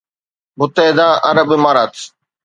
متحده 0.59 1.03
عرب 1.29 1.49
امارات 1.57 1.93